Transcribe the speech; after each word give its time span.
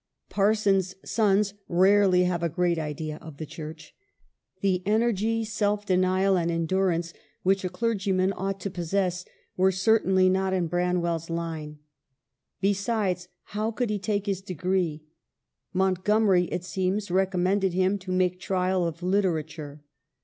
Parsons' 0.31 0.95
sons 1.05 1.53
rarely 1.69 2.23
have 2.23 2.41
a 2.41 2.49
great 2.49 2.79
idea 2.79 3.17
of 3.21 3.37
the 3.37 3.45
Church. 3.45 3.93
The 4.61 4.81
energy, 4.83 5.43
self 5.45 5.85
denial, 5.85 6.39
and 6.39 6.49
endurance 6.49 7.13
which 7.43 7.63
a 7.63 7.69
clergyman 7.69 8.33
ought 8.35 8.59
to 8.61 8.71
possess 8.71 9.25
were 9.55 9.71
certainly 9.71 10.27
not 10.27 10.53
in 10.53 10.65
Branwell's 10.65 11.29
line. 11.29 11.77
Besides, 12.61 13.27
how 13.43 13.69
could 13.69 13.91
he 13.91 13.99
take 13.99 14.25
his 14.25 14.41
degree? 14.41 15.03
Montgomery, 15.71 16.45
it 16.45 16.63
seems, 16.63 17.11
rec 17.11 17.33
ommended 17.33 17.73
him 17.73 17.99
to 17.99 18.11
make 18.11 18.39
trial 18.39 18.87
of 18.87 19.03
literature. 19.03 19.83